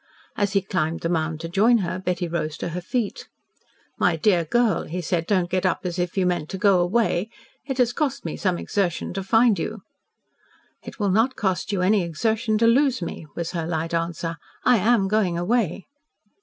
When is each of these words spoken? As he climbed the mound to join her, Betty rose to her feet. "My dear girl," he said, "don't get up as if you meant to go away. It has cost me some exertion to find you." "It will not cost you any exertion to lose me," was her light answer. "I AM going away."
As 0.35 0.53
he 0.53 0.63
climbed 0.63 1.01
the 1.01 1.09
mound 1.09 1.39
to 1.41 1.47
join 1.47 1.77
her, 1.85 1.99
Betty 1.99 2.27
rose 2.27 2.57
to 2.57 2.69
her 2.69 2.81
feet. 2.81 3.27
"My 3.99 4.15
dear 4.15 4.43
girl," 4.45 4.85
he 4.85 4.99
said, 4.99 5.27
"don't 5.27 5.47
get 5.47 5.63
up 5.63 5.81
as 5.83 5.99
if 5.99 6.17
you 6.17 6.25
meant 6.25 6.49
to 6.49 6.57
go 6.57 6.79
away. 6.79 7.29
It 7.67 7.77
has 7.77 7.93
cost 7.93 8.25
me 8.25 8.35
some 8.35 8.57
exertion 8.57 9.13
to 9.13 9.21
find 9.21 9.59
you." 9.59 9.83
"It 10.81 10.99
will 10.99 11.11
not 11.11 11.35
cost 11.35 11.71
you 11.71 11.83
any 11.83 12.01
exertion 12.03 12.57
to 12.57 12.65
lose 12.65 13.03
me," 13.03 13.27
was 13.35 13.51
her 13.51 13.67
light 13.67 13.93
answer. 13.93 14.37
"I 14.65 14.77
AM 14.77 15.07
going 15.07 15.37
away." 15.37 15.85